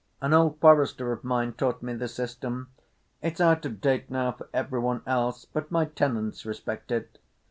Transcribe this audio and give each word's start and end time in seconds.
An 0.19 0.33
old 0.33 0.59
forester 0.59 1.11
of 1.11 1.23
mine 1.23 1.53
taught 1.53 1.83
me 1.83 1.93
the 1.93 2.07
system. 2.07 2.71
It's 3.21 3.39
out 3.39 3.63
of 3.67 3.79
date 3.81 4.09
now 4.09 4.31
for 4.31 4.49
every 4.51 4.79
one 4.79 5.03
else; 5.05 5.45
but 5.45 5.69
my 5.69 5.85
tenants 5.85 6.43
respect 6.43 6.91
it. 6.91 7.19